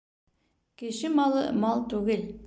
Кеше 0.81 1.11
малы 1.19 1.43
мал 1.65 1.85
түгел 1.95 2.25